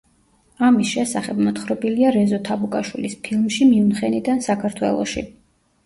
[0.69, 5.31] ამის შესახებ მოთხრობილია რეზო თაბუკაშვილის ფილმში „მიუნხენიდან საქართველოში“.